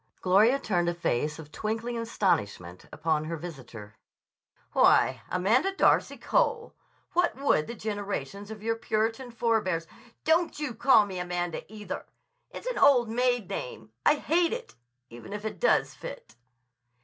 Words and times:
Gloria 0.19 0.57
turned 0.57 0.89
a 0.89 0.95
face 0.95 1.37
of 1.37 1.51
twinkling 1.51 1.95
astonishment 1.95 2.85
upon 2.91 3.25
her 3.25 3.37
visitor. 3.37 3.97
"Why, 4.73 5.21
Amanda 5.29 5.75
Darcy 5.75 6.17
Cole! 6.17 6.73
What 7.13 7.35
would 7.35 7.67
the 7.67 7.75
generations 7.75 8.49
of 8.49 8.63
your 8.63 8.75
Puritan 8.75 9.29
forbears—" 9.29 9.85
"Don't 10.23 10.59
you 10.59 10.73
call 10.73 11.05
me 11.05 11.19
Amanda, 11.19 11.71
either! 11.71 12.07
It's 12.49 12.65
an 12.65 12.79
old 12.79 13.09
maid 13.09 13.47
name. 13.47 13.91
I 14.03 14.15
hate 14.15 14.53
it—even 14.53 15.33
if 15.33 15.45
it 15.45 15.59
does 15.59 15.93
fit." 15.93 16.35